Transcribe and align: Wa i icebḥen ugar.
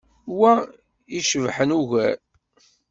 Wa 0.39 0.53
i 0.65 1.19
icebḥen 1.19 1.69
ugar. 1.79 2.17